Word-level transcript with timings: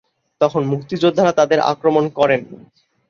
তখন 0.41 0.61
মুক্তিযোদ্ধারা 0.65 1.31
তাদের 1.31 1.59
আক্রমণ 1.71 2.05
করেন। 2.09 2.41